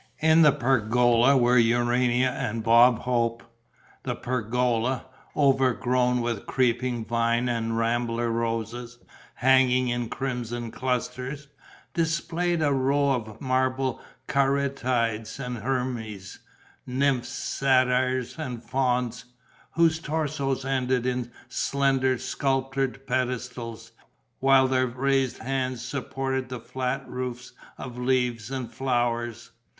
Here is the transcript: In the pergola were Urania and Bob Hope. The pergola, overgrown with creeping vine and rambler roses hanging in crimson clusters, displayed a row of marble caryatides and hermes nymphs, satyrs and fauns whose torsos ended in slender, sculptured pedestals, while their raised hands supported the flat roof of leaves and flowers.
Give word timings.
In 0.19 0.41
the 0.41 0.51
pergola 0.51 1.37
were 1.37 1.59
Urania 1.59 2.31
and 2.31 2.63
Bob 2.63 3.01
Hope. 3.01 3.43
The 4.01 4.15
pergola, 4.15 5.05
overgrown 5.37 6.21
with 6.21 6.47
creeping 6.47 7.05
vine 7.05 7.47
and 7.47 7.77
rambler 7.77 8.31
roses 8.31 8.97
hanging 9.35 9.89
in 9.89 10.09
crimson 10.09 10.71
clusters, 10.71 11.49
displayed 11.93 12.63
a 12.63 12.73
row 12.73 13.11
of 13.11 13.39
marble 13.39 14.01
caryatides 14.27 15.39
and 15.39 15.59
hermes 15.59 16.39
nymphs, 16.87 17.29
satyrs 17.29 18.39
and 18.39 18.63
fauns 18.63 19.25
whose 19.75 19.99
torsos 19.99 20.65
ended 20.65 21.05
in 21.05 21.31
slender, 21.47 22.17
sculptured 22.17 23.05
pedestals, 23.05 23.91
while 24.39 24.67
their 24.67 24.87
raised 24.87 25.37
hands 25.37 25.83
supported 25.83 26.49
the 26.49 26.59
flat 26.59 27.07
roof 27.07 27.51
of 27.77 27.99
leaves 27.99 28.49
and 28.49 28.71
flowers. 28.73 29.51